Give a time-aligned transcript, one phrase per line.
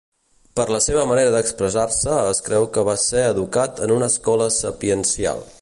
[0.59, 5.49] Per la seva manera d'expressar-se es creu que va ser educat en una escola sapiencial.